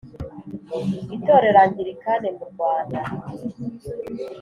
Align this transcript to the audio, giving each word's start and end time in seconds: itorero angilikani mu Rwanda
itorero 1.15 1.59
angilikani 1.65 2.29
mu 2.37 2.45
Rwanda 2.51 2.99